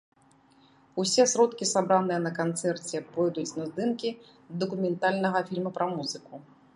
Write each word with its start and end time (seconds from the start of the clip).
Усе 1.03 1.25
сродкі 1.33 1.67
сабраныя 1.73 2.17
на 2.23 2.31
канцэрце 2.39 3.03
пойдуць 3.17 3.55
на 3.59 3.63
здымкі 3.73 4.09
дакументальнага 4.65 5.39
фільма 5.51 5.71
пра 5.77 5.85
музыку. 5.97 6.33